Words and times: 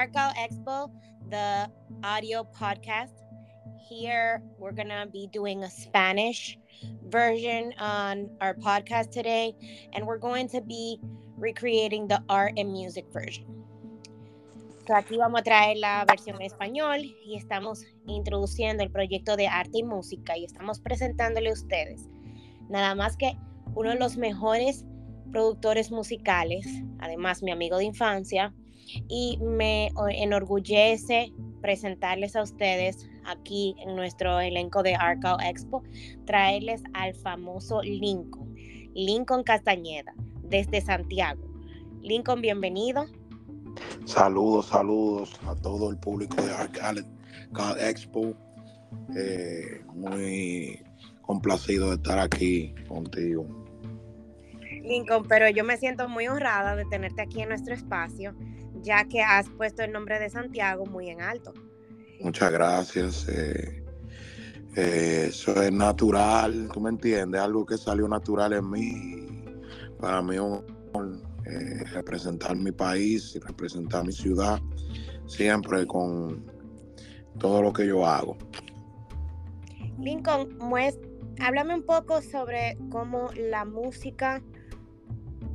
Arcal 0.00 0.32
Expo, 0.32 0.90
the 1.28 1.70
audio 2.02 2.48
podcast. 2.58 3.12
Here, 3.86 4.42
we're 4.56 4.72
to 4.72 5.06
be 5.12 5.28
doing 5.30 5.62
a 5.62 5.68
Spanish 5.68 6.56
version 7.10 7.74
on 7.78 8.30
our 8.40 8.54
podcast 8.54 9.10
today, 9.10 9.52
and 9.92 10.06
we're 10.06 10.16
going 10.16 10.48
to 10.48 10.62
be 10.62 10.98
recreating 11.36 12.08
the 12.08 12.22
art 12.30 12.54
and 12.56 12.72
music 12.72 13.12
version. 13.12 13.44
So 14.86 14.94
aquí 14.94 15.18
vamos 15.18 15.42
a 15.42 15.44
traer 15.44 15.76
la 15.76 16.06
versión 16.06 16.40
en 16.40 16.50
español 16.50 17.04
y 17.26 17.36
estamos 17.36 17.84
introduciendo 18.06 18.82
el 18.82 18.90
proyecto 18.90 19.36
de 19.36 19.48
arte 19.48 19.80
y 19.80 19.82
música 19.82 20.34
y 20.34 20.46
estamos 20.46 20.80
presentándole 20.80 21.50
a 21.50 21.52
ustedes 21.52 22.08
nada 22.70 22.94
más 22.94 23.18
que 23.18 23.36
uno 23.74 23.90
de 23.90 23.98
los 23.98 24.16
mejores 24.16 24.86
productores 25.30 25.90
musicales, 25.90 26.66
además 27.00 27.42
mi 27.42 27.50
amigo 27.50 27.76
de 27.76 27.84
infancia, 27.84 28.54
y 29.08 29.38
me 29.40 29.90
enorgullece 30.10 31.32
presentarles 31.60 32.36
a 32.36 32.42
ustedes 32.42 33.08
aquí 33.24 33.74
en 33.80 33.96
nuestro 33.96 34.40
elenco 34.40 34.82
de 34.82 34.94
Arcal 34.94 35.38
Expo, 35.44 35.82
traerles 36.24 36.82
al 36.94 37.14
famoso 37.14 37.82
Lincoln, 37.82 38.54
Lincoln 38.94 39.42
Castañeda, 39.42 40.14
desde 40.42 40.80
Santiago. 40.80 41.42
Lincoln, 42.02 42.40
bienvenido. 42.40 43.06
Saludos, 44.04 44.66
saludos 44.66 45.38
a 45.46 45.54
todo 45.54 45.90
el 45.90 45.98
público 45.98 46.42
de 46.42 46.52
Arcal 46.52 47.06
Expo. 47.78 48.34
Eh, 49.16 49.82
muy 49.94 50.82
complacido 51.22 51.90
de 51.90 51.96
estar 51.96 52.18
aquí 52.18 52.74
contigo. 52.88 53.46
Lincoln, 54.82 55.24
pero 55.28 55.48
yo 55.48 55.62
me 55.62 55.76
siento 55.76 56.08
muy 56.08 56.26
honrada 56.26 56.74
de 56.74 56.84
tenerte 56.86 57.22
aquí 57.22 57.42
en 57.42 57.50
nuestro 57.50 57.74
espacio, 57.74 58.34
ya 58.82 59.04
que 59.04 59.22
has 59.22 59.48
puesto 59.50 59.82
el 59.82 59.92
nombre 59.92 60.18
de 60.18 60.30
Santiago 60.30 60.86
muy 60.86 61.10
en 61.10 61.22
alto. 61.22 61.52
Muchas 62.20 62.52
gracias. 62.52 63.28
Eh, 63.28 63.82
eh, 64.76 65.26
eso 65.28 65.60
es 65.62 65.72
natural, 65.72 66.68
tú 66.72 66.80
me 66.80 66.90
entiendes, 66.90 67.40
algo 67.40 67.66
que 67.66 67.76
salió 67.76 68.06
natural 68.08 68.52
en 68.52 68.70
mí. 68.70 69.44
Para 69.98 70.22
mí 70.22 70.38
un 70.38 70.64
eh, 71.46 71.84
representar 71.92 72.56
mi 72.56 72.72
país 72.72 73.34
y 73.34 73.38
representar 73.40 74.04
mi 74.04 74.12
ciudad, 74.12 74.60
siempre 75.26 75.86
con 75.86 76.44
todo 77.38 77.62
lo 77.62 77.72
que 77.72 77.86
yo 77.86 78.06
hago. 78.06 78.36
Lincoln, 79.98 80.56
muestra 80.58 81.10
háblame 81.40 81.74
un 81.74 81.82
poco 81.82 82.22
sobre 82.22 82.76
cómo 82.90 83.30
la 83.36 83.64
música 83.64 84.42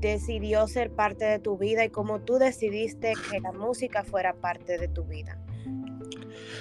decidió 0.06 0.68
ser 0.68 0.92
parte 0.92 1.26
de 1.26 1.40
tu 1.40 1.58
vida 1.58 1.84
y 1.84 1.90
cómo 1.90 2.22
tú 2.22 2.36
decidiste 2.36 3.14
que 3.30 3.40
la 3.40 3.52
música 3.52 4.04
fuera 4.04 4.34
parte 4.34 4.78
de 4.78 4.88
tu 4.88 5.04
vida. 5.04 5.40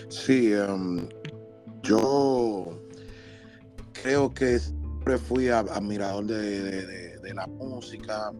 Sí, 0.08 0.52
em, 0.52 1.08
yo 1.82 2.80
creo 3.92 4.32
que 4.32 4.58
siempre 4.58 5.18
fui 5.18 5.48
admirador 5.48 6.24
de, 6.24 7.34
la 7.34 7.46
música. 7.46 8.32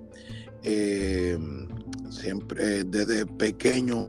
Em, 0.62 1.68
siempre 2.10 2.84
desde 2.84 3.26
pequeño 3.26 4.08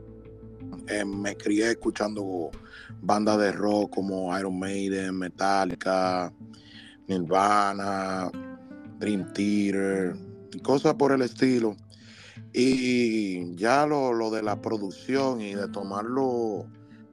em, 0.86 1.20
me 1.20 1.36
crié 1.36 1.70
escuchando 1.70 2.50
bandas 3.02 3.38
de 3.38 3.52
rock 3.52 3.94
como 3.94 4.38
Iron 4.38 4.58
Maiden, 4.58 5.18
Metallica, 5.18 6.32
Nirvana, 7.08 8.30
Dream 8.98 9.32
Theater, 9.32 10.14
cosas 10.62 10.94
por 10.94 11.12
el 11.12 11.22
estilo. 11.22 11.76
Y 12.52 13.54
ya 13.56 13.86
lo, 13.86 14.30
de 14.30 14.42
la 14.42 14.60
producción 14.60 15.40
y 15.40 15.54
de 15.54 15.68
tomarlo 15.68 16.66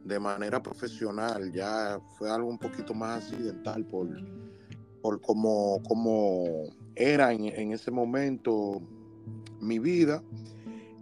de 0.03 0.19
manera 0.19 0.61
profesional 0.61 1.51
ya 1.53 1.99
fue 2.17 2.29
algo 2.29 2.49
un 2.49 2.57
poquito 2.57 2.93
más 2.93 3.23
accidental 3.23 3.85
por, 3.85 4.09
por 5.01 5.21
como, 5.21 5.81
como 5.83 6.43
era 6.95 7.31
en, 7.31 7.71
ese 7.71 7.91
momento 7.91 8.81
mi 9.59 9.79
vida. 9.79 10.23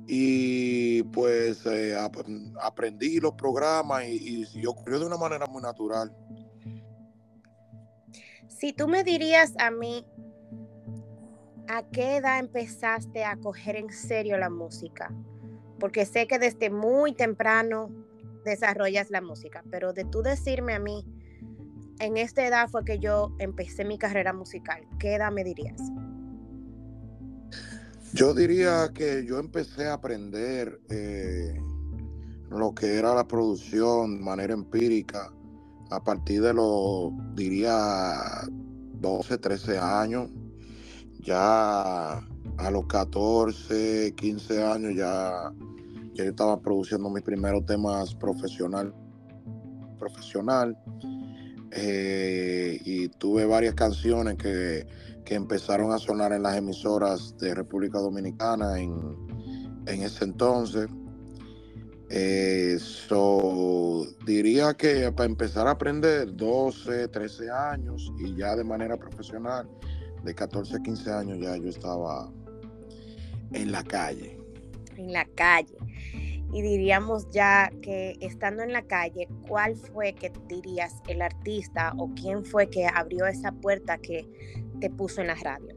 Y 0.07 1.03
pues 1.03 1.65
eh, 1.65 1.95
aprendí 2.61 3.19
los 3.19 3.33
programas 3.33 4.03
y, 4.07 4.45
y, 4.53 4.65
ocurrió 4.65 4.99
de 4.99 5.05
una 5.05 5.17
manera 5.17 5.45
muy 5.45 5.61
natural. 5.61 6.11
Si 8.47 8.73
tú 8.73 8.87
me 8.87 9.03
dirías 9.03 9.53
a 9.57 9.71
mí, 9.71 10.05
¿a 11.71 11.83
qué 11.89 12.17
edad 12.17 12.39
empezaste 12.39 13.23
a 13.23 13.37
coger 13.37 13.77
en 13.77 13.91
serio 13.91 14.37
la 14.37 14.49
música? 14.49 15.13
Porque 15.79 16.05
sé 16.05 16.27
que 16.27 16.37
desde 16.37 16.69
muy 16.69 17.13
temprano 17.13 17.89
desarrollas 18.43 19.09
la 19.09 19.21
música, 19.21 19.63
pero 19.71 19.93
de 19.93 20.03
tú 20.03 20.21
decirme 20.21 20.73
a 20.73 20.79
mí, 20.79 21.05
en 21.99 22.17
esta 22.17 22.45
edad 22.45 22.67
fue 22.67 22.83
que 22.83 22.99
yo 22.99 23.33
empecé 23.39 23.85
mi 23.85 23.97
carrera 23.97 24.33
musical, 24.33 24.85
¿qué 24.99 25.15
edad 25.15 25.31
me 25.31 25.43
dirías? 25.43 25.79
Yo 28.13 28.33
diría 28.33 28.91
que 28.93 29.25
yo 29.25 29.39
empecé 29.39 29.87
a 29.87 29.93
aprender 29.93 30.81
eh, 30.89 31.57
lo 32.49 32.75
que 32.75 32.97
era 32.97 33.15
la 33.15 33.25
producción 33.25 34.17
de 34.17 34.23
manera 34.23 34.53
empírica 34.53 35.31
a 35.89 36.03
partir 36.03 36.41
de 36.41 36.53
los, 36.53 37.11
diría, 37.35 37.71
12, 38.99 39.37
13 39.37 39.77
años. 39.79 40.29
Ya 41.21 42.13
a 42.57 42.71
los 42.71 42.85
14, 42.87 44.13
15 44.15 44.63
años 44.63 44.95
ya, 44.95 45.51
yo 46.13 46.23
estaba 46.23 46.59
produciendo 46.59 47.09
mis 47.09 47.23
primeros 47.23 47.65
temas 47.65 48.13
profesional. 48.15 48.93
profesional 49.99 50.75
eh, 51.71 52.79
y 52.83 53.07
tuve 53.09 53.45
varias 53.45 53.75
canciones 53.75 54.35
que, 54.35 54.85
que, 55.23 55.35
empezaron 55.35 55.93
a 55.93 55.99
sonar 55.99 56.33
en 56.33 56.43
las 56.43 56.57
emisoras 56.57 57.37
de 57.37 57.55
República 57.55 57.99
Dominicana 57.99 58.79
en, 58.79 59.15
en 59.85 60.01
ese 60.01 60.25
entonces. 60.25 60.89
Eso 62.09 64.05
diría 64.25 64.73
que 64.73 65.13
para 65.13 65.29
empezar 65.29 65.67
a 65.67 65.71
aprender 65.71 66.35
12, 66.35 67.07
13 67.07 67.49
años 67.49 68.11
y 68.19 68.35
ya 68.35 68.55
de 68.57 68.65
manera 68.65 68.97
profesional, 68.97 69.69
de 70.23 70.35
14 70.35 70.75
a 70.75 70.79
15 70.79 71.11
años 71.11 71.39
ya 71.39 71.57
yo 71.57 71.69
estaba 71.69 72.31
en 73.53 73.71
la 73.71 73.83
calle. 73.83 74.37
En 74.97 75.13
la 75.13 75.25
calle. 75.35 75.77
Y 76.53 76.61
diríamos 76.61 77.29
ya 77.31 77.71
que 77.81 78.17
estando 78.19 78.61
en 78.61 78.73
la 78.73 78.81
calle, 78.81 79.27
¿cuál 79.47 79.75
fue 79.75 80.13
que 80.13 80.31
dirías 80.49 80.95
el 81.07 81.21
artista 81.21 81.93
o 81.97 82.11
quién 82.13 82.43
fue 82.43 82.69
que 82.69 82.87
abrió 82.87 83.25
esa 83.25 83.53
puerta 83.53 83.97
que 83.97 84.27
te 84.81 84.89
puso 84.89 85.21
en 85.21 85.27
la 85.27 85.35
radio? 85.35 85.75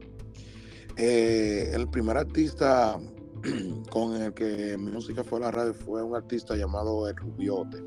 Eh, 0.96 1.70
el 1.72 1.88
primer 1.88 2.16
artista 2.16 2.98
con 3.90 4.20
el 4.20 4.34
que 4.34 4.76
mi 4.76 4.90
música 4.90 5.22
fue 5.22 5.38
a 5.38 5.42
la 5.42 5.50
radio 5.52 5.74
fue 5.74 6.02
un 6.02 6.16
artista 6.16 6.56
llamado 6.56 7.08
El 7.08 7.16
Rubiote. 7.16 7.78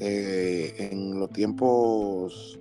Eh, 0.00 0.88
en 0.90 1.20
los 1.20 1.30
tiempos 1.30 2.58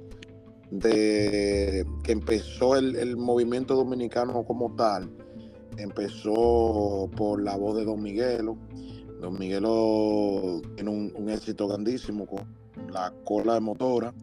de 0.74 1.86
que 2.04 2.12
empezó 2.12 2.76
el, 2.76 3.16
movimiento 3.16 3.76
dominicano 3.76 4.44
como 4.44 4.74
tal, 4.76 5.08
empezó 5.78 7.10
por 7.16 7.44
la 7.44 7.56
voz 7.56 7.78
de 7.78 7.86
Don 7.86 8.02
Miguelo. 8.02 8.58
Don 9.22 9.38
Miguelo 9.38 10.62
tiene 10.76 10.90
un, 10.90 11.30
éxito 11.30 11.68
grandísimo 11.68 12.26
con 12.26 12.48
la 12.92 13.14
cola 13.24 13.54
de 13.54 13.60
motora. 13.60 14.14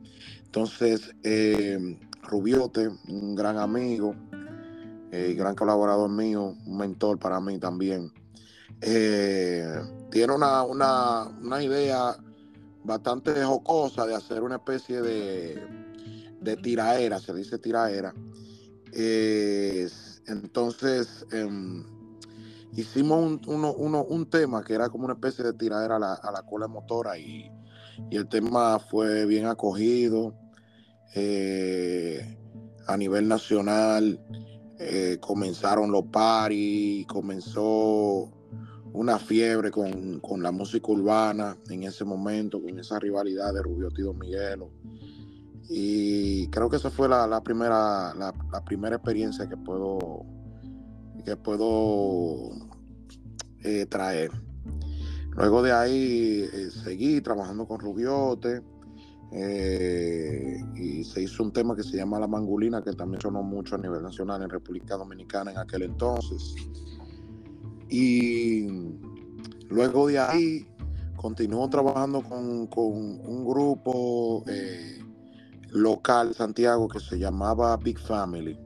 Entonces, 0.44 1.15
eh, 1.22 1.97
Rubiote, 2.22 2.88
un 3.09 3.37
gran 3.37 3.56
amigo, 3.56 4.17
eh, 5.12 5.34
gran 5.34 5.55
colaborador 5.55 6.11
mío, 6.11 6.56
un 6.67 6.77
mentor 6.77 7.19
para 7.19 7.41
mí 7.41 7.61
también. 7.61 8.12
Eh, 8.81 9.73
tiene 10.11 10.35
una, 10.35 10.64
una, 10.64 11.62
idea 11.62 12.17
bastante 12.82 13.44
jocosa 13.44 14.05
de 14.06 14.17
hacer 14.17 14.43
una 14.43 14.56
especie 14.56 15.00
de, 15.00 15.89
de 16.40 16.56
tiraera, 16.56 17.19
se 17.20 17.34
dice 17.34 17.58
tiraera. 17.58 18.14
entonces, 20.26 21.26
em, 21.32 21.84
hicimos 22.76 23.40
un, 23.46 24.26
tema 24.31 24.62
que 24.64 24.75
era 24.75 24.88
como 24.88 25.04
una 25.04 25.14
especie 25.14 25.44
de 25.44 25.52
tiraera 25.52 25.96
a 25.96 25.98
la, 25.98 26.14
a 26.14 26.32
la 26.32 26.42
cola 26.42 26.69
motora 26.69 27.19
y, 27.19 27.50
y, 28.10 28.16
el 28.16 28.28
tema 28.28 28.78
fue 28.78 29.26
bien 29.26 29.46
acogido 29.46 30.34
eh, 31.14 32.37
a 32.87 32.96
nivel 32.96 33.28
nacional. 33.28 34.20
Eh, 34.78 35.19
comenzaron 35.20 35.90
los 35.90 36.06
paris, 36.06 37.06
comenzó 37.06 38.31
una 38.92 39.19
fiebre 39.19 39.70
con, 39.70 40.42
la 40.42 40.50
música 40.50 40.90
urbana 40.90 41.56
en 41.69 41.82
ese 41.84 42.04
momento, 42.04 42.62
con 42.62 42.78
esa 42.78 42.98
rivalidad 42.98 43.52
de 43.52 43.62
Rubio 43.62 43.88
y 43.94 44.19
Miguelo. 44.19 44.70
Y 45.69 46.49
creo 46.49 46.69
que 46.69 46.77
esa 46.77 46.91
fue 46.91 47.09
la, 47.09 47.41
primera, 47.43 48.15
la, 48.15 48.65
primera 48.65 48.97
experiencia 48.97 49.49
que 49.49 49.57
puedo, 49.57 50.25
que 51.25 51.37
puedo 51.37 52.51
eh, 53.62 53.87
traer. 53.87 54.31
Luego 55.37 55.62
de 55.62 55.73
ahí 55.73 56.49
eh, 56.53 56.71
seguí 56.71 57.21
trabajando 57.21 57.67
con 57.67 57.79
Rubiote 57.79 58.62
eh, 59.33 60.59
y 60.75 61.05
se 61.05 61.23
hizo 61.23 61.45
un 61.45 61.53
tema 61.53 61.77
que 61.77 61.85
se 61.85 61.97
llama 61.97 62.19
La 62.19 62.27
Mangulina, 62.27 62.83
que 62.83 62.93
también 62.93 63.21
sonó 63.21 63.43
mucho 63.43 63.77
a 63.77 63.79
nivel 63.79 64.03
nacional 64.03 64.43
en 64.43 64.51
República 64.51 64.97
Dominicana 64.97 65.53
en 65.53 65.59
aquel 65.59 65.83
entonces. 65.83 66.55
Y 67.89 68.67
luego 69.69 70.09
de 70.09 70.19
ahí 70.19 70.67
continuó 71.17 71.69
trabajando 71.69 72.23
con, 72.23 72.69
un 72.77 73.45
grupo 73.45 74.45
local 75.72 76.34
Santiago 76.34 76.88
que 76.88 77.00
se 77.00 77.19
llamaba 77.19 77.76
Big 77.76 77.99
Family, 77.99 78.58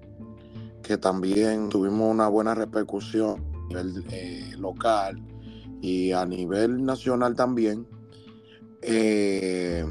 que 0.82 0.96
también 0.98 1.68
tuvimos 1.68 2.10
una 2.10 2.28
buena 2.28 2.54
repercusión 2.54 3.44
a 3.54 3.82
nivel 3.82 4.04
eh, 4.10 4.52
local 4.58 5.22
y 5.80 6.12
a 6.12 6.24
nivel 6.24 6.84
nacional 6.84 7.34
también, 7.34 7.86
eh, 8.82 9.84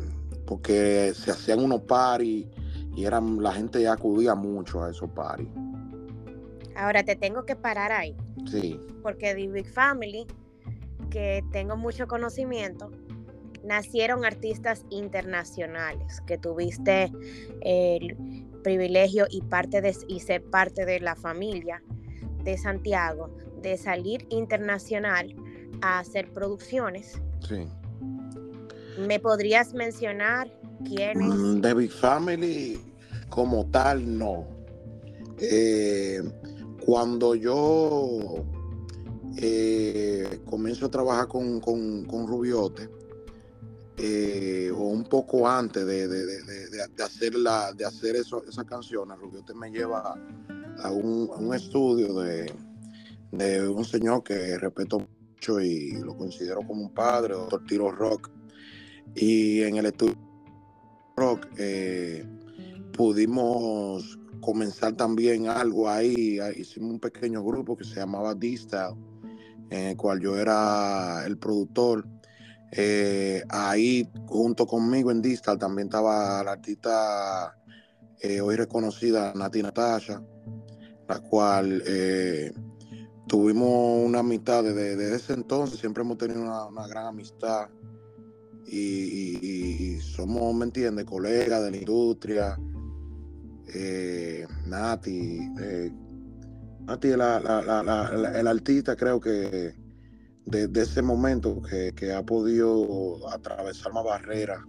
porque 0.45 1.13
se 1.15 1.31
hacían 1.31 1.63
unos 1.63 1.81
paris 1.81 2.47
y 2.95 3.05
eran, 3.05 3.41
la 3.41 3.53
gente 3.53 3.81
ya 3.81 3.93
acudía 3.93 4.35
mucho 4.35 4.83
a 4.83 4.91
esos 4.91 5.09
paris. 5.11 5.47
Ahora 6.75 7.03
te 7.03 7.15
tengo 7.15 7.45
que 7.45 7.55
parar 7.55 7.91
ahí. 7.91 8.15
Sí. 8.49 8.79
Porque 9.01 9.33
The 9.35 9.47
Big 9.47 9.67
Family 9.67 10.25
que 11.13 11.43
tengo 11.51 11.77
mucho 11.77 12.07
conocimiento, 12.07 12.89
nacieron 13.63 14.25
artistas 14.25 14.85
internacionales, 14.89 16.21
que 16.27 16.37
tuviste 16.37 17.11
el 17.61 18.17
privilegio 18.63 19.25
y, 19.29 19.41
parte 19.41 19.81
de, 19.81 19.95
y 20.07 20.19
ser 20.19 20.43
parte 20.43 20.85
de 20.85 20.99
la 20.99 21.15
familia 21.15 21.83
de 22.43 22.57
Santiago, 22.57 23.35
de 23.61 23.77
salir 23.77 24.25
internacional 24.29 25.35
a 25.81 25.99
hacer 25.99 26.31
producciones. 26.31 27.21
Sí. 27.47 27.67
¿Me 28.99 29.19
podrías 29.19 29.73
mencionar 29.73 30.51
quiénes? 30.85 31.27
Mm, 31.27 31.61
The 31.61 31.73
Big 31.73 31.91
Family 31.91 32.79
como 33.29 33.65
tal, 33.67 34.17
no. 34.17 34.47
Eh, 35.39 36.21
cuando 36.85 37.35
yo 37.35 38.45
eh, 39.37 40.41
comienzo 40.45 40.85
a 40.85 40.91
trabajar 40.91 41.27
con, 41.27 42.27
Rubiote, 42.27 42.89
eh, 43.97 44.71
o 44.75 44.87
un 44.87 45.03
poco 45.03 45.47
antes 45.47 45.85
de, 45.85 47.03
hacer, 47.03 47.35
la, 47.35 47.73
de 47.73 47.85
hacer 47.85 48.15
eso, 48.15 48.43
esa 48.47 48.63
canción, 48.63 49.09
Rubiote 49.17 49.53
me 49.53 49.69
lleva 49.69 50.15
a 50.79 50.91
un, 50.91 51.53
estudio 51.53 52.19
de, 52.21 52.51
un 53.67 53.85
señor 53.85 54.23
que 54.23 54.57
respeto 54.57 54.99
mucho 54.99 55.61
y 55.61 55.91
lo 56.01 56.17
considero 56.17 56.61
como 56.65 56.83
un 56.83 56.93
padre, 56.93 57.33
doctor 57.33 57.63
Tiro 57.65 57.91
Rock. 57.91 58.31
Y 59.15 59.61
en 59.61 59.77
el 59.77 59.85
estudio 59.87 60.15
Rock 61.15 61.47
eh, 61.57 62.25
pudimos 62.97 64.17
comenzar 64.41 64.93
también 64.93 65.47
algo 65.47 65.87
ahí. 65.87 66.39
Hicimos 66.55 66.91
un 66.91 66.99
pequeño 66.99 67.43
grupo 67.43 67.77
que 67.77 67.83
se 67.83 67.95
llamaba 67.95 68.33
D-Style 68.33 68.95
en 69.69 69.87
el 69.87 69.97
cual 69.97 70.19
yo 70.19 70.37
era 70.37 71.25
el 71.25 71.37
productor. 71.37 72.07
Eh, 72.75 73.43
ahí 73.49 74.09
junto 74.25 74.65
conmigo 74.65 75.11
en 75.11 75.21
Distal 75.21 75.59
también 75.59 75.89
estaba 75.89 76.43
la 76.43 76.53
artista 76.53 77.55
eh, 78.19 78.41
hoy 78.41 78.55
reconocida 78.55 79.31
Nati 79.35 79.61
Natasha, 79.61 80.23
la 81.07 81.19
cual 81.19 81.83
eh, 81.85 82.51
tuvimos 83.27 84.03
una 84.03 84.19
amistad 84.19 84.63
desde, 84.63 85.15
ese 85.15 85.33
entonces, 85.33 85.79
siempre 85.79 86.01
hemos 86.01 86.17
tenido 86.17 86.41
una, 86.41 86.87
gran 86.87 87.07
amistad 87.07 87.69
y, 88.65 89.99
somos, 89.99 90.55
¿me 90.55 90.65
entiendes?, 90.65 91.05
colegas 91.05 91.63
de 91.63 91.71
la 91.71 91.77
industria. 91.77 92.57
Nati, 94.65 95.39
Nati 96.85 97.07
la, 97.09 98.33
el 98.35 98.47
artista 98.47 98.95
creo 98.95 99.19
que 99.19 99.82
desde 100.45 100.81
ese 100.81 101.01
momento 101.01 101.61
que, 101.61 102.13
ha 102.13 102.23
podido 102.23 103.29
atravesar 103.31 103.93
más 103.93 104.03
barreras. 104.03 104.59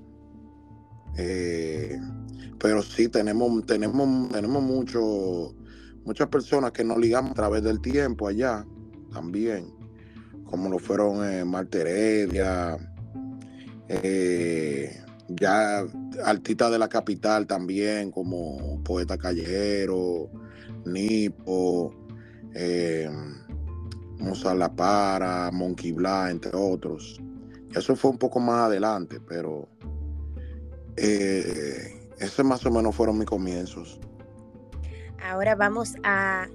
Eh, 1.17 1.99
pero 2.59 2.83
sí 2.83 3.09
tenemos, 3.09 3.65
tenemos, 3.67 4.29
tenemos 4.31 4.63
mucho, 4.63 5.55
muchas 6.05 6.29
personas 6.29 6.73
que 6.73 6.85
nos 6.85 6.99
ligamos 6.99 7.33
a 7.33 7.35
través 7.35 7.63
del 7.63 7.81
tiempo 7.81 8.27
allá 8.27 8.65
también, 9.13 9.73
como 10.45 10.69
lo 10.69 10.79
fueron 10.79 11.29
eh, 11.29 11.45
Marta 11.45 11.79
Heredia, 11.79 12.77
eh, 13.89 15.01
ya 15.29 15.85
artistas 16.25 16.71
de 16.71 16.79
la 16.79 16.89
capital 16.89 17.47
también, 17.47 18.11
como 18.11 18.83
Poeta 18.83 19.17
Callejero, 19.17 20.31
Nipo, 20.85 21.95
eh, 22.55 23.11
La 24.57 24.75
Para, 24.75 25.51
Monkey 25.53 25.93
Blah, 25.93 26.31
entre 26.31 26.51
otros. 26.55 27.21
Eso 27.75 27.97
fue 27.97 28.11
un 28.11 28.19
poco 28.19 28.41
más 28.41 28.67
adelante, 28.67 29.21
pero 29.21 29.69
eh, 30.97 32.09
ese 32.19 32.43
más 32.43 32.65
o 32.67 32.71
menos 32.71 32.95
fueron 32.95 33.19
mis 33.19 33.27
comienzos. 33.27 34.01
Ahora 35.23 35.55
vamos 35.55 35.95
a 36.05 36.47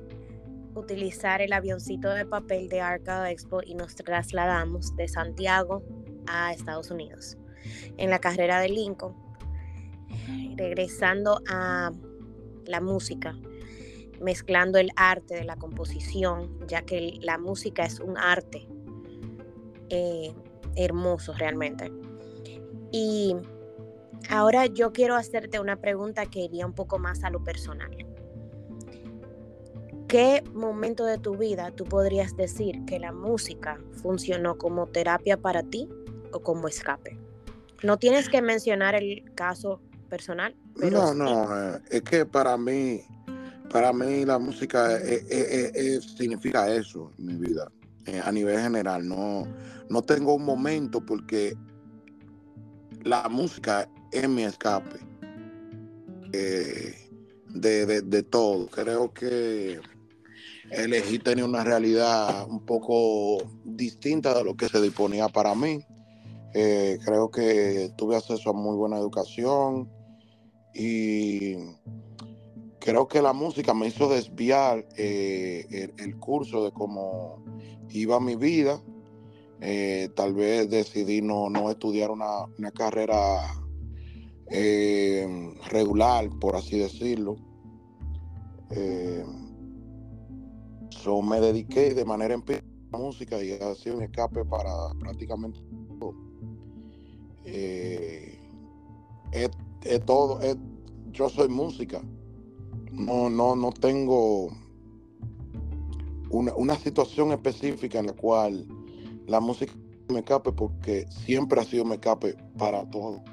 utilizar 0.76 1.42
el 1.42 1.54
avioncito 1.54 2.10
de 2.10 2.26
papel 2.26 2.70
de 2.70 2.82
Arca 2.82 3.30
Expo 3.32 3.62
y 3.64 3.76
nos 3.76 3.96
trasladamos 3.96 4.96
de 4.96 5.08
Santiago 5.08 5.84
a 6.28 6.54
Estados 6.54 6.92
Unidos 6.92 7.38
en 7.98 8.10
la 8.10 8.20
carrera 8.20 8.60
de 8.60 8.70
Lincoln, 8.70 9.16
regresando 10.56 11.42
a 11.50 11.92
la 12.66 12.82
música 12.82 13.36
mezclando 14.22 14.78
el 14.78 14.92
arte 14.96 15.36
de 15.36 15.44
la 15.44 15.56
composición, 15.56 16.60
ya 16.68 16.82
que 16.82 17.20
la 17.22 17.38
música 17.38 17.84
es 17.84 18.00
un 18.00 18.18
arte 18.18 18.68
eh, 19.90 20.34
hermoso 20.76 21.34
realmente. 21.34 21.92
Y 22.92 23.36
ahora 24.30 24.66
yo 24.66 24.92
quiero 24.92 25.16
hacerte 25.16 25.60
una 25.60 25.78
pregunta 25.78 26.26
que 26.26 26.40
iría 26.42 26.66
un 26.66 26.74
poco 26.74 27.00
más 27.00 27.24
a 27.24 27.30
lo 27.30 27.44
personal. 27.44 27.96
¿Qué 30.08 30.44
momento 30.54 31.06
de 31.06 31.20
tu 31.20 31.38
vida 31.38 31.72
tú 31.72 31.86
podrías 31.86 32.36
decir 32.36 32.84
que 32.86 33.00
la 33.00 33.12
música 33.12 33.80
funcionó 34.02 34.58
como 34.58 34.88
terapia 34.88 35.38
para 35.38 35.62
ti 35.62 35.88
o 36.32 36.40
como 36.40 36.68
escape? 36.68 37.18
No 37.84 37.98
tienes 37.98 38.28
que 38.28 38.42
mencionar 38.42 38.96
el 38.96 39.24
caso 39.36 39.82
personal. 40.10 40.56
no, 40.76 41.14
no, 41.14 41.76
eh, 41.76 41.80
es 41.92 42.02
que 42.02 42.26
para 42.26 42.58
mí 42.58 43.02
para 43.72 43.94
mí 43.94 44.26
la 44.26 44.40
música 44.40 45.00
significa 46.18 46.74
eso 46.74 47.12
en 47.18 47.26
mi 47.26 47.36
vida, 47.36 47.72
eh, 48.06 48.22
a 48.24 48.32
nivel 48.32 48.60
general. 48.60 49.08
No, 49.08 49.48
no 49.90 50.02
tengo 50.02 50.36
un 50.36 50.46
momento 50.46 51.06
porque 51.06 51.56
la 53.04 53.30
música 53.30 53.90
es 54.12 54.28
mi 54.28 54.44
escape 54.44 55.00
eh, 56.34 56.96
de, 57.50 58.24
todo. 58.24 58.68
Creo 58.68 59.14
que 59.14 59.80
elegí 60.72 61.20
tener 61.20 61.46
una 61.46 61.64
realidad 61.64 62.48
un 62.48 62.66
poco 62.66 63.38
distinta 63.64 64.34
de 64.34 64.44
lo 64.44 64.56
que 64.56 64.70
se 64.70 64.82
disponía 64.82 65.28
para 65.28 65.56
mí. 65.56 65.84
Eh, 66.54 66.98
creo 67.04 67.30
que 67.30 67.92
tuve 67.96 68.16
acceso 68.16 68.50
a 68.50 68.54
muy 68.54 68.76
buena 68.76 68.98
educación 68.98 69.90
y 70.74 71.56
creo 72.90 73.08
que 73.08 73.22
la 73.22 73.34
música 73.34 73.76
me 73.76 73.88
hizo 73.88 74.10
desviar 74.10 74.84
eh, 74.98 75.94
el, 75.96 76.18
curso 76.18 76.64
de 76.64 76.72
cómo 76.72 77.44
iba 77.90 78.20
mi 78.20 78.36
vida. 78.36 78.82
Eh, 79.62 80.10
tal 80.16 80.34
vez 80.34 80.72
decidí 80.72 81.22
no, 81.22 81.52
no 81.52 81.70
estudiar 81.70 82.10
una, 82.10 82.48
carrera 82.74 83.42
eh, 84.50 85.54
regular, 85.70 86.32
por 86.40 86.56
así 86.56 86.80
decirlo. 86.80 87.36
So 90.90 91.22
me 91.22 91.40
dediqué 91.40 91.94
de 91.94 92.06
manera 92.06 92.34
empírica 92.34 92.66
a 92.92 92.98
la 92.98 93.04
música 93.04 93.44
y 93.44 93.52
ha 93.52 93.76
sido 93.76 93.98
un 93.98 94.04
escape 94.04 94.46
para 94.46 94.72
prácticamente 95.00 95.60
todo. 96.00 96.16
es, 97.46 98.40
todo, 100.06 100.40
yo 101.12 101.30
soy 101.30 101.50
música 101.50 102.02
no, 102.92 103.30
no, 103.30 103.56
no 103.56 103.72
tengo 103.72 104.50
una, 106.30 106.76
situación 106.76 107.32
específica 107.32 108.00
en 108.00 108.08
la 108.08 108.14
cual 108.14 108.68
la 109.28 109.40
música 109.40 109.74
me 110.10 110.20
escape 110.20 110.52
porque 110.52 111.06
siempre 111.10 111.60
ha 111.60 111.64
sido 111.64 111.86
me 111.86 111.96
escape 111.96 112.36
para 112.58 112.90
todo. 112.90 113.24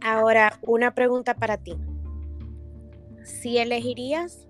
Ahora, 0.00 0.58
una 0.62 0.94
pregunta 0.94 1.34
para 1.34 1.58
ti. 1.58 1.76
Si 3.24 3.58
elegirías 3.58 4.48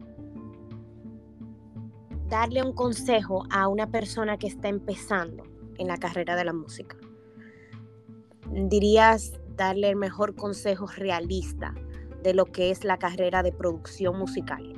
darle 2.33 2.63
un 2.63 2.73
consejo 2.73 3.45
a 3.51 3.69
una 3.69 3.91
persona 3.91 4.39
que 4.39 4.47
está 4.47 4.69
empezando 4.69 5.45
en 5.77 5.89
la 5.89 5.99
carrera 5.99 6.35
de 6.37 6.45
la 6.45 6.55
música? 6.55 6.97
¿Dirías 8.51 9.33
darle 9.57 9.91
el 9.91 9.97
mejor 9.97 10.35
consejo 10.35 10.87
realista 10.87 11.75
de 12.23 12.35
lo 12.35 12.47
que 12.47 12.71
es 12.71 12.85
la 12.85 12.99
carrera 12.99 13.43
de 13.43 13.53
producción 13.53 14.19
musical? 14.19 14.73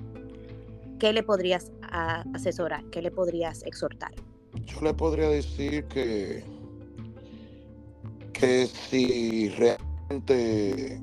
¿Qué 0.98 1.12
le 1.12 1.22
podrías 1.22 1.70
asesorar? 1.90 2.84
¿Qué 2.90 3.02
le 3.02 3.10
podrías 3.10 3.62
exhortar? 3.64 4.12
Yo 4.64 4.80
le 4.82 4.94
podría 4.94 5.28
decir 5.28 5.84
que, 5.84 6.44
que 8.32 8.66
si 8.66 9.50
realmente 9.50 11.00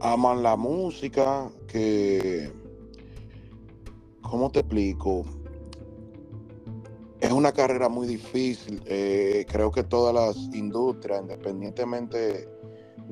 aman 0.00 0.42
la 0.42 0.56
música, 0.56 1.50
que, 1.66 2.52
¿cómo 4.22 4.50
te 4.50 4.60
explico? 4.60 5.24
Es 7.20 7.32
una 7.32 7.52
carrera 7.52 7.88
muy 7.88 8.06
difícil. 8.06 8.82
Eh, 8.86 9.44
creo 9.50 9.70
que 9.70 9.82
todas 9.82 10.14
las 10.14 10.54
industrias, 10.54 11.20
independientemente 11.20 12.48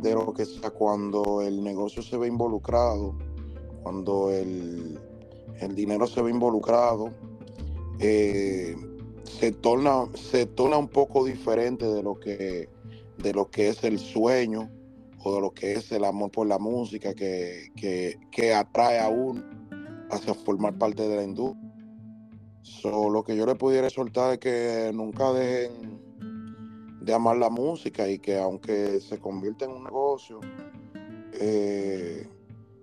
de 0.00 0.14
lo 0.14 0.32
que 0.32 0.44
sea, 0.44 0.70
cuando 0.70 1.42
el 1.42 1.62
negocio 1.62 2.02
se 2.02 2.16
ve 2.16 2.28
involucrado, 2.28 3.16
cuando 3.82 4.30
el, 4.30 4.98
dinero 5.74 6.06
se 6.06 6.22
ve 6.22 6.30
involucrado, 6.30 7.10
eh, 7.98 8.76
se 9.24 9.52
torna, 9.52 10.06
se 10.14 10.46
torna 10.46 10.78
un 10.78 10.88
poco 10.88 11.24
diferente 11.24 11.86
de 11.86 12.02
lo 12.02 12.18
que 12.18 12.68
de 13.18 13.32
lo 13.32 13.50
que 13.50 13.68
es 13.68 13.84
el 13.84 13.98
sueño 13.98 14.70
o 15.22 15.34
de 15.34 15.40
lo 15.40 15.50
que 15.52 15.72
es 15.72 15.90
el 15.92 16.04
amor 16.04 16.30
por 16.30 16.46
la 16.46 16.58
música 16.58 17.12
que, 17.14 17.68
que, 17.74 18.54
atrae 18.54 19.00
a 19.00 19.08
uno 19.08 19.42
hacia 20.10 20.32
formar 20.34 20.78
parte 20.78 21.06
de 21.08 21.16
la 21.16 21.24
industria. 21.24 21.74
So, 22.62 23.10
lo 23.10 23.24
que 23.24 23.36
yo 23.36 23.44
le 23.46 23.56
pudiera 23.56 23.90
soltar 23.90 24.34
es 24.34 24.38
que 24.38 24.90
nunca 24.94 25.32
dejen 25.32 26.00
de 27.08 27.14
amar 27.14 27.38
la 27.38 27.48
música 27.48 28.06
y 28.06 28.18
que 28.18 28.36
aunque 28.38 29.00
se 29.00 29.18
convierta 29.18 29.64
en 29.64 29.70
un 29.70 29.84
negocio, 29.84 30.40
eh, 31.40 32.28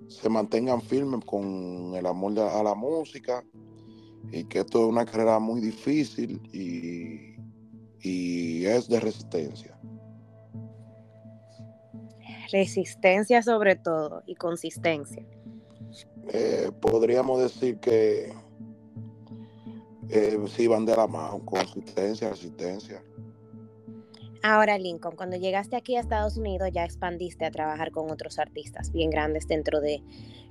se 0.08 0.30
mantengan 0.30 0.82
firmes 0.82 1.24
con 1.24 1.94
el 1.94 2.06
amor 2.08 2.40
a 2.40 2.64
la 2.64 2.74
música 2.74 3.46
y 4.32 4.46
que 4.46 4.62
esto 4.62 4.80
es 4.80 4.90
una 4.90 5.06
carrera 5.06 5.38
muy 5.38 5.62
difícil 5.62 6.42
y, 6.52 7.36
y 8.02 8.66
es 8.66 8.88
de 8.90 9.00
resistencia. 9.00 9.80
Resistencia 12.52 13.44
sobre 13.44 13.76
todo 13.76 14.24
y 14.26 14.34
consistencia. 14.34 15.24
Eh, 16.30 16.72
podríamos 16.82 17.42
decir 17.42 17.78
que 17.78 18.34
eh, 20.10 20.40
sí 20.48 20.66
van 20.66 20.86
de 20.86 20.96
la 20.96 21.06
mano, 21.06 21.46
consistencia, 21.46 22.32
resistencia. 22.32 23.04
Ahora, 24.48 24.78
Lincoln, 24.78 25.16
cuando 25.16 25.38
llegaste 25.38 25.76
aquí 25.76 25.96
a 25.96 26.02
Estados 26.02 26.38
Unidos 26.38 26.70
ya 26.72 26.86
expandiste 26.86 27.46
a 27.46 27.50
trabajar 27.50 27.90
con 27.90 28.12
otros 28.12 28.38
artistas 28.38 28.92
bien 28.92 29.10
grandes 29.10 29.48
dentro 29.48 29.82
de 29.82 30.04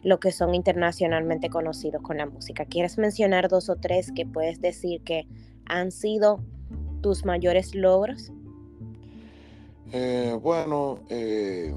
lo 0.02 0.18
que 0.18 0.32
son 0.32 0.52
internacionalmente 0.52 1.48
conocidos 1.48 2.02
con 2.02 2.16
la 2.16 2.26
música. 2.26 2.64
¿Quieres 2.64 2.98
mencionar 2.98 3.48
dos 3.48 3.68
o 3.68 3.76
tres 3.76 4.10
que 4.10 4.26
puedes 4.26 4.60
decir 4.60 5.02
que 5.04 5.28
han 5.66 5.92
sido 5.92 6.40
tus 7.02 7.24
mayores 7.24 7.72
logros? 7.76 8.32
Eh, 9.92 10.36
bueno, 10.42 10.98
eh, 11.08 11.72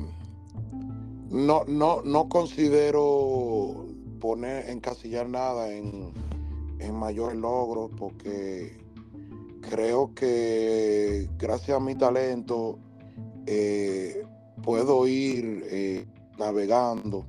no, 1.30 1.66
no, 1.68 2.02
no 2.02 2.30
considero 2.30 3.86
poner, 4.20 4.72
encasillar 4.72 5.30
nada 5.30 5.72
en, 5.72 6.14
en 6.80 6.96
mayores 6.96 7.38
logros 7.38 7.92
porque 7.96 8.87
creo 9.70 10.14
que 10.14 11.30
gracias 11.38 11.78
a 11.78 11.80
mi 11.80 11.96
talento 11.96 12.80
eh, 13.46 14.24
puedo 14.64 15.08
ir 15.08 15.66
eh, 15.70 16.06
navegando. 16.38 17.26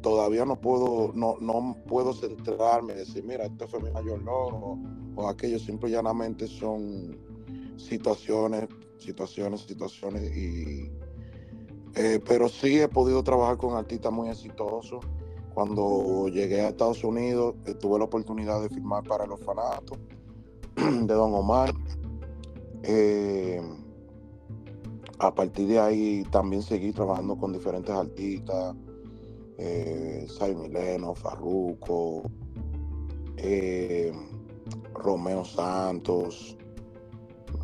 todavía 0.00 0.44
no 0.44 0.60
puedo, 0.60 1.12
no, 1.14 1.36
no 1.40 1.76
puedo 1.86 2.12
centrarme 2.12 2.92
y 2.92 2.96
decir, 2.96 3.24
mira, 3.24 3.46
este 3.46 3.66
fue 3.66 3.80
mi 3.80 3.90
mayor 3.90 4.22
logro, 4.22 4.78
o 5.16 5.28
aquello 5.28 5.58
simple 5.58 5.90
y 5.90 5.92
llanamente 5.92 6.46
son 6.46 7.18
situaciones, 7.76 8.68
situaciones, 8.98 9.62
situaciones, 9.62 10.36
y 10.36 10.90
eh, 11.96 12.20
pero 12.26 12.48
sí 12.48 12.78
he 12.78 12.88
podido 12.88 13.22
trabajar 13.22 13.56
con 13.56 13.74
artistas 13.74 14.12
muy 14.12 14.28
exitosos. 14.28 15.04
Cuando 15.54 16.28
llegué 16.28 16.60
a 16.60 16.68
Estados 16.68 17.02
Unidos, 17.02 17.54
tuve 17.80 17.98
la 17.98 18.04
oportunidad 18.04 18.60
de 18.60 18.68
firmar 18.68 19.02
para 19.04 19.24
el 19.24 19.32
orfanato 19.32 19.96
de 20.76 21.14
Don 21.14 21.34
Omar. 21.34 21.72
Eh, 22.82 23.60
a 25.18 25.34
partir 25.34 25.68
de 25.68 25.78
ahí 25.78 26.24
también 26.30 26.62
seguí 26.62 26.92
trabajando 26.92 27.36
con 27.36 27.52
diferentes 27.52 27.94
artistas, 27.94 28.76
eh, 29.56 30.26
Mileno, 30.54 31.14
Farruco, 31.14 32.22
eh, 33.38 34.12
Romeo 34.94 35.44
Santos, 35.44 36.56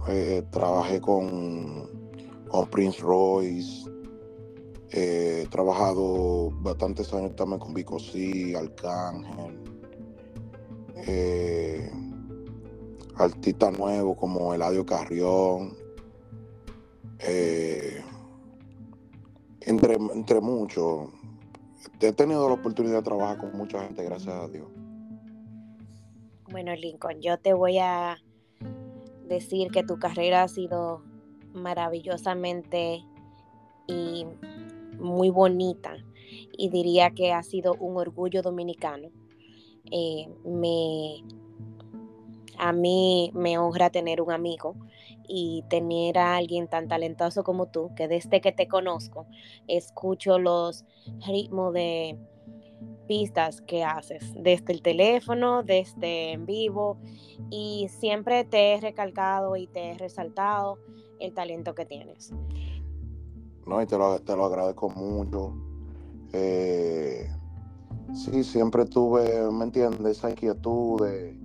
eh, 0.09 0.43
trabajé 0.51 1.01
con, 1.01 1.91
con, 2.49 2.67
Prince 2.71 3.03
Royce, 3.03 3.91
he 4.91 5.47
trabajado 5.51 6.51
bastantes 6.63 7.13
años 7.13 7.37
también 7.37 7.61
con 7.61 7.75
Vico 7.75 7.99
C, 7.99 8.57
Arcángel 8.57 9.61
artistas 13.17 13.79
nuevos 13.79 14.17
como 14.17 14.55
Eladio 14.55 14.85
Carrión, 14.85 15.77
eh, 17.21 18.03
entre, 19.61 19.95
entre 19.95 20.41
muchos. 20.41 21.09
He 22.01 22.13
tenido 22.13 22.49
la 22.49 22.55
oportunidad 22.55 22.97
de 22.97 23.03
trabajar 23.03 23.39
con 23.39 23.57
mucha 23.57 23.83
gente, 23.85 24.03
gracias 24.03 24.35
a 24.35 24.49
Dios. 24.49 24.67
Bueno, 26.51 26.75
Lincoln, 26.75 27.21
yo 27.21 27.39
te 27.39 27.53
voy 27.53 27.79
a 27.79 28.19
decir 29.29 29.71
que 29.71 29.83
tu 29.83 29.99
carrera 29.99 30.43
ha 30.43 30.49
sido 30.49 31.03
maravillosamente 31.55 33.05
y 33.87 34.27
muy 34.99 35.31
bonita 35.31 35.97
y 36.53 36.69
diría 36.69 37.11
que 37.11 37.33
ha 37.33 37.43
sido 37.43 37.75
un 37.75 37.97
orgullo 37.97 38.43
dominicano. 38.43 39.09
Eh, 39.91 40.29
me 40.45 41.23
a 42.59 42.73
mí 42.73 43.31
me 43.35 43.59
honra 43.59 43.91
tener 43.91 44.21
un 44.21 44.33
amigo 44.33 44.75
y 45.27 45.65
tener 45.69 46.19
a 46.19 46.37
alguien 46.37 46.69
tan 46.69 46.89
talentoso 46.89 47.43
como 47.45 47.67
tú, 47.67 47.91
que 47.95 48.09
desde 48.09 48.41
que 48.41 48.53
te 48.53 48.69
conozco, 48.69 49.27
escucho 49.69 50.39
los 50.39 50.85
ritmos 51.27 51.73
de 51.73 52.19
pistas 53.07 53.61
que 53.63 53.85
haces, 53.85 54.33
desde 54.35 54.73
el 54.73 54.83
teléfono, 54.83 55.63
desde 55.63 56.33
en 56.33 56.47
vivo, 56.47 56.99
y 57.51 57.89
siempre 57.89 58.45
te 58.45 58.75
he 58.75 58.81
recalcado 58.81 59.57
y 59.57 59.67
te 59.67 59.91
he 59.91 59.99
resaltado 59.99 60.79
el 61.21 61.35
talento 61.35 61.75
que 61.75 61.85
tienes. 61.85 62.33
No, 63.67 63.81
y 63.81 63.87
te 63.87 63.97
lo, 63.97 64.45
agradezco 64.45 64.91
mucho. 64.91 65.55
Eh, 66.33 67.31
sí, 68.13 68.43
siempre 68.43 68.85
tuve, 68.87 69.51
¿me 69.51 69.65
entiendes? 69.65 70.19
Esa 70.19 70.31
inquietud 70.31 71.01
de 71.05 71.42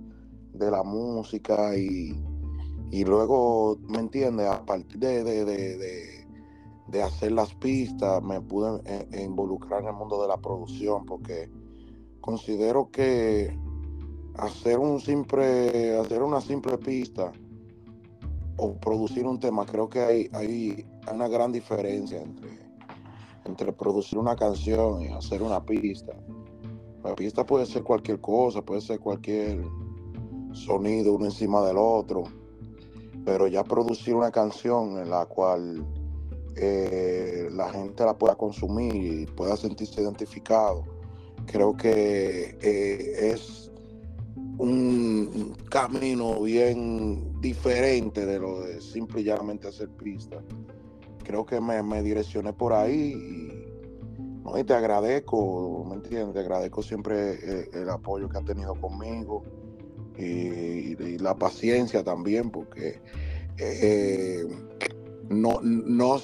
de 0.58 0.70
la 0.70 0.82
música 0.82 1.76
y, 1.76 2.14
luego, 3.04 3.78
¿me 3.88 3.98
entiendes? 3.98 4.48
A 4.48 4.64
partir 4.64 4.98
de, 4.98 5.24
de, 5.24 7.02
hacer 7.02 7.32
las 7.32 7.54
pistas, 7.54 8.22
me 8.22 8.40
pude 8.40 8.80
eh, 8.86 9.22
involucrar 9.22 9.82
en 9.82 9.88
el 9.88 9.94
mundo 9.94 10.20
de 10.22 10.28
la 10.28 10.38
producción 10.38 11.04
porque 11.04 11.50
considero 12.20 12.90
que 12.90 13.56
hacer 14.38 14.78
un 14.78 15.00
simple, 15.00 15.96
hacer 15.98 16.22
una 16.22 16.40
simple 16.40 16.78
pista 16.78 17.32
o 18.56 18.74
producir 18.74 19.26
un 19.26 19.38
tema, 19.38 19.64
creo 19.64 19.88
que 19.88 20.00
hay, 20.00 20.30
hay, 20.32 20.86
una 21.12 21.28
gran 21.28 21.52
diferencia 21.52 22.20
entre, 22.20 22.50
entre 23.44 23.72
producir 23.72 24.18
una 24.18 24.36
canción 24.36 25.02
y 25.02 25.08
hacer 25.08 25.42
una 25.42 25.64
pista. 25.64 26.12
La 27.02 27.14
pista 27.14 27.46
puede 27.46 27.64
ser 27.66 27.82
cualquier 27.82 28.20
cosa, 28.20 28.60
puede 28.60 28.80
ser 28.80 28.98
cualquier 28.98 29.64
sonido 30.58 31.14
uno 31.14 31.26
encima 31.26 31.64
del 31.64 31.76
otro, 31.78 32.24
pero 33.24 33.46
ya 33.46 33.64
producir 33.64 34.14
una 34.14 34.30
canción 34.30 34.98
en 34.98 35.10
la 35.10 35.26
cual 35.26 35.86
eh, 36.56 37.48
la 37.52 37.70
gente 37.70 38.04
la 38.04 38.16
pueda 38.16 38.34
consumir 38.34 38.94
y 38.94 39.26
pueda 39.26 39.56
sentirse 39.56 40.02
identificado, 40.02 40.84
creo 41.46 41.76
que 41.76 42.58
eh, 42.60 43.32
es 43.32 43.70
un 44.58 45.54
camino 45.70 46.40
bien 46.42 47.40
diferente 47.40 48.26
de 48.26 48.40
lo 48.40 48.60
de 48.60 48.80
simple 48.80 49.20
y 49.20 49.24
llanamente 49.24 49.68
hacer 49.68 49.88
pistas. 49.90 50.42
Creo 51.22 51.46
que 51.46 51.60
me, 51.60 52.02
direccioné 52.02 52.52
por 52.52 52.72
ahí 52.72 53.54
y, 54.56 54.64
te 54.64 54.74
agradezco, 54.74 55.84
¿me 55.86 55.96
entiendes? 55.96 56.34
Te 56.34 56.40
agradezco 56.40 56.82
siempre 56.82 57.34
eh, 57.34 57.70
el 57.74 57.90
apoyo 57.90 58.28
que 58.28 58.38
has 58.38 58.44
tenido 58.44 58.74
conmigo 58.74 59.44
y, 60.18 61.18
la 61.18 61.34
paciencia 61.34 62.02
también, 62.02 62.50
porque 62.50 63.00
eh, 63.58 64.46
no, 65.28 65.60
no 65.62 66.16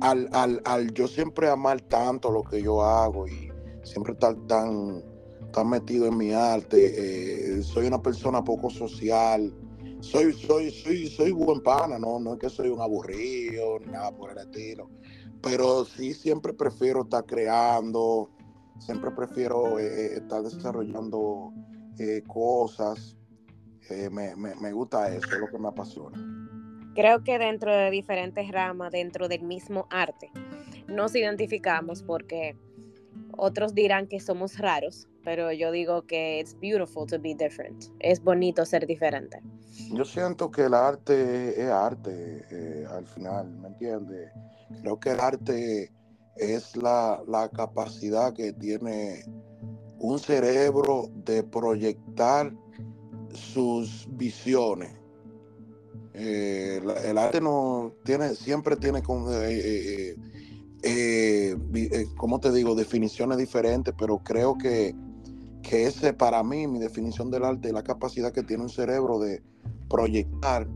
al, 0.00 0.28
al, 0.32 0.62
al, 0.64 0.92
yo 0.92 1.08
siempre 1.08 1.48
amar 1.48 1.80
tanto 1.82 2.30
lo 2.30 2.42
que 2.42 2.62
yo 2.62 2.82
hago 2.82 3.26
y 3.26 3.50
siempre 3.82 4.12
estar 4.12 4.34
tan, 4.46 5.02
tan 5.52 5.68
metido 5.68 6.06
en 6.06 6.16
mi 6.16 6.32
arte, 6.32 7.58
eh, 7.58 7.62
soy 7.62 7.86
una 7.86 8.00
persona 8.02 8.42
poco 8.42 8.70
social, 8.70 9.52
soy, 10.00 10.32
soy, 10.32 10.70
soy, 10.70 11.08
soy 11.08 11.30
buen 11.32 11.60
pana, 11.60 11.98
no, 11.98 12.18
no 12.18 12.34
es 12.34 12.40
que 12.40 12.50
soy 12.50 12.68
un 12.68 12.80
aburrido, 12.80 13.78
nada 13.80 14.10
por 14.12 14.30
el 14.30 14.38
estilo, 14.38 14.90
pero 15.42 15.84
sí 15.84 16.12
siempre 16.12 16.52
prefiero 16.52 17.02
estar 17.02 17.24
creando, 17.24 18.30
siempre 18.78 19.10
prefiero 19.12 19.78
eh, 19.78 20.16
estar 20.16 20.42
desarrollando 20.42 21.52
cosas, 22.26 23.16
me, 24.10 24.34
me, 24.36 24.54
me 24.54 24.72
gusta 24.72 25.14
eso, 25.14 25.26
es 25.32 25.38
lo 25.38 25.48
que 25.48 25.58
me 25.58 25.68
apasiona. 25.68 26.18
Creo 26.94 27.24
que 27.24 27.38
dentro 27.38 27.74
de 27.74 27.90
diferentes 27.90 28.50
ramas, 28.50 28.92
dentro 28.92 29.28
del 29.28 29.42
mismo 29.42 29.86
arte, 29.90 30.30
nos 30.86 31.14
identificamos 31.16 32.02
porque 32.02 32.56
otros 33.36 33.74
dirán 33.74 34.06
que 34.06 34.20
somos 34.20 34.58
raros, 34.58 35.08
pero 35.24 35.50
yo 35.52 35.72
digo 35.72 36.02
que 36.06 36.38
it's 36.38 36.56
beautiful 36.60 37.06
to 37.06 37.18
be 37.18 37.34
different. 37.34 37.86
Es 37.98 38.22
bonito 38.22 38.64
ser 38.64 38.86
diferente. 38.86 39.40
Yo 39.92 40.04
siento 40.04 40.50
que 40.50 40.62
el 40.62 40.74
arte 40.74 41.60
es 41.60 41.68
arte 41.68 42.44
eh, 42.50 42.86
al 42.88 43.06
final, 43.06 43.50
¿me 43.60 43.68
entiendes? 43.68 44.30
Creo 44.80 45.00
que 45.00 45.10
el 45.10 45.20
arte 45.20 45.90
es 46.36 46.76
la, 46.76 47.22
la 47.26 47.48
capacidad 47.48 48.32
que 48.32 48.52
tiene 48.52 49.24
un 49.98 50.18
cerebro 50.18 51.08
de 51.24 51.42
proyectar 51.42 52.52
sus 53.34 54.06
visiones. 54.10 54.92
Eh, 56.14 56.80
el 57.04 57.18
arte 57.18 57.40
no 57.40 57.92
tiene, 58.04 58.34
siempre 58.34 58.76
tiene 58.76 59.02
como, 59.02 59.32
eh, 59.32 60.16
eh, 60.82 62.06
te 62.40 62.52
digo, 62.52 62.74
definiciones 62.74 63.38
diferentes, 63.38 63.94
pero 63.98 64.18
creo 64.18 64.56
que, 64.56 64.94
que 65.62 65.86
ese 65.86 66.12
para 66.12 66.42
mí, 66.44 66.66
mi 66.66 66.78
definición 66.78 67.30
del 67.30 67.44
arte 67.44 67.68
es 67.68 67.74
la 67.74 67.82
capacidad 67.82 68.32
que 68.32 68.42
tiene 68.42 68.62
un 68.62 68.68
cerebro 68.68 69.18
de 69.18 69.42
proyectar 69.88 70.68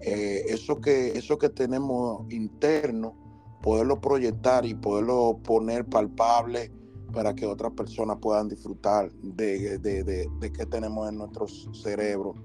eso, 0.00 0.82
que, 0.82 1.16
eso 1.16 1.38
que 1.38 1.48
tenemos 1.48 2.30
interno, 2.30 3.16
poderlo 3.62 4.02
proyectar 4.02 4.66
y 4.66 4.74
poderlo 4.74 5.40
poner 5.42 5.86
palpable 5.86 6.70
para 7.12 7.34
que 7.34 7.46
otras 7.46 7.72
personas 7.72 8.18
puedan 8.20 8.48
disfrutar 8.48 9.10
de, 9.22 9.78
de, 9.78 10.02
de, 10.04 10.28
de 10.40 10.52
qué 10.52 10.66
tenemos 10.66 11.08
en 11.08 11.18
nuestros 11.18 11.68
cerebros. 11.72 12.36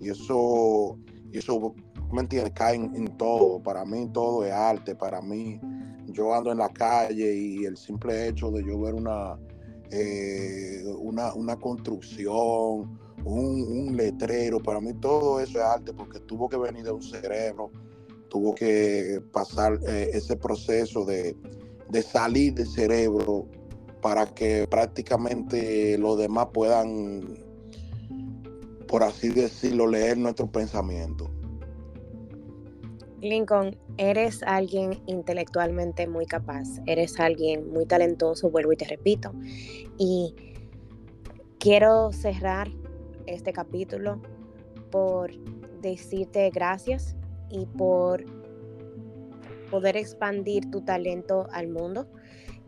Y 0.00 0.10
eso, 0.10 0.98
eso 1.32 1.74
¿me 2.12 2.22
entiendes? 2.22 2.52
Caen 2.54 2.94
en 2.94 3.16
todo. 3.16 3.62
Para 3.62 3.84
mí 3.84 4.08
todo 4.12 4.44
es 4.44 4.52
arte. 4.52 4.94
Para 4.94 5.20
mí, 5.20 5.60
yo 6.06 6.34
ando 6.34 6.52
en 6.52 6.58
la 6.58 6.68
calle 6.68 7.34
y 7.34 7.64
el 7.64 7.76
simple 7.76 8.28
hecho 8.28 8.50
de 8.50 8.64
yo 8.64 8.80
ver 8.80 8.94
una, 8.94 9.38
eh, 9.90 10.84
una, 10.98 11.56
construcción, 11.56 12.98
un, 13.24 13.96
letrero, 13.96 14.60
para 14.60 14.80
mí 14.80 14.94
todo 14.94 15.40
eso 15.40 15.58
es 15.58 15.64
arte 15.64 15.92
porque 15.92 16.20
tuvo 16.20 16.48
que 16.48 16.56
venir 16.56 16.84
de 16.84 16.92
un 16.92 17.02
cerebro, 17.02 17.70
tuvo 18.28 18.54
que 18.54 19.22
pasar 19.32 19.78
eh, 19.86 20.10
ese 20.12 20.36
proceso 20.36 21.04
de, 21.04 21.36
de 21.90 22.02
salir 22.02 22.54
del 22.54 22.66
cerebro 22.66 23.46
para 24.00 24.26
que 24.26 24.66
prácticamente 24.68 25.98
los 25.98 26.18
demás 26.18 26.48
puedan, 26.52 27.38
por 28.86 29.02
así 29.02 29.28
decirlo, 29.28 29.86
leer 29.86 30.18
nuestros 30.18 30.50
pensamientos. 30.50 31.28
Lincoln, 33.20 33.76
eres 33.96 34.44
alguien 34.44 35.02
intelectualmente 35.06 36.06
muy 36.06 36.24
capaz, 36.26 36.68
eres 36.86 37.18
alguien 37.18 37.68
muy 37.72 37.84
talentoso, 37.84 38.48
vuelvo 38.50 38.72
y 38.72 38.76
te 38.76 38.84
repito. 38.84 39.32
Y 39.98 40.34
quiero 41.58 42.12
cerrar 42.12 42.68
este 43.26 43.52
capítulo 43.52 44.22
por 44.90 45.32
decirte 45.80 46.50
gracias 46.50 47.16
y 47.50 47.66
por 47.66 48.24
poder 49.70 49.96
expandir 49.96 50.70
tu 50.70 50.80
talento 50.82 51.46
al 51.52 51.68
mundo 51.68 52.08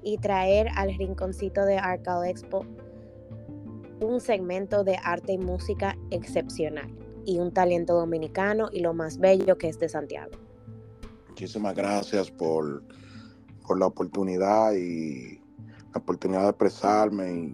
y 0.02 0.18
traer 0.18 0.68
al 0.76 0.96
rinconcito 0.96 1.64
de 1.64 1.78
Arcal 1.78 2.26
Expo 2.26 2.64
un 4.00 4.20
segmento 4.20 4.82
de 4.82 4.96
arte 5.02 5.32
y 5.32 5.38
música 5.38 5.96
excepcional 6.10 6.90
y 7.24 7.38
un 7.38 7.52
talento 7.52 7.94
dominicano 7.94 8.68
y 8.72 8.80
lo 8.80 8.94
más 8.94 9.18
bello 9.18 9.58
que 9.58 9.68
es 9.68 9.78
de 9.78 9.88
Santiago. 9.88 10.32
Muchísimas 11.28 11.74
gracias 11.74 12.30
por, 12.30 12.82
por 13.66 13.78
la 13.78 13.86
oportunidad 13.86 14.72
y 14.72 15.38
la 15.92 16.00
oportunidad 16.00 16.42
de 16.42 16.48
expresarme 16.48 17.32
y 17.32 17.52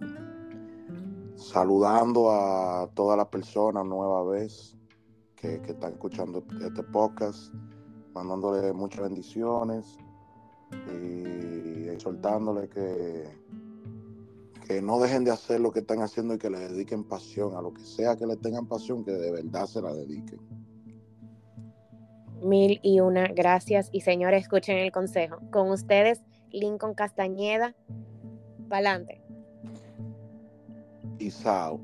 saludando 1.35 2.31
a 2.31 2.89
todas 2.93 3.17
las 3.17 3.27
personas 3.27 3.85
nueva 3.85 4.23
vez 4.23 4.75
que, 5.35 5.61
que 5.61 5.71
están 5.71 5.93
escuchando 5.93 6.43
este 6.61 6.83
podcast, 6.83 7.53
mandándole 8.13 8.73
muchas 8.73 9.01
bendiciones 9.01 9.97
y 10.71 11.89
exhortándole 11.89 12.69
que 12.69 13.25
que 14.67 14.81
no 14.81 14.99
dejen 14.99 15.23
de 15.23 15.31
hacer 15.31 15.61
lo 15.61 15.71
que 15.71 15.79
están 15.79 16.01
haciendo 16.01 16.33
y 16.33 16.37
que 16.37 16.49
le 16.49 16.59
dediquen 16.59 17.05
pasión 17.05 17.55
a 17.55 17.61
lo 17.61 17.73
que 17.73 17.83
sea 17.83 18.17
que 18.17 18.27
le 18.27 18.35
tengan 18.35 18.67
pasión, 18.67 19.05
que 19.05 19.11
de 19.11 19.31
verdad 19.31 19.65
se 19.65 19.81
la 19.81 19.93
dediquen. 19.93 20.39
Mil 22.41 22.79
y 22.83 22.99
una 22.99 23.27
gracias 23.27 23.89
y 23.93 24.01
señores, 24.01 24.43
escuchen 24.43 24.77
el 24.77 24.91
consejo. 24.91 25.37
Con 25.51 25.71
ustedes, 25.71 26.21
Lincoln 26.51 26.95
Castañeda, 26.95 27.75
pa'lante. 28.67 29.21
Isao. 31.17 31.79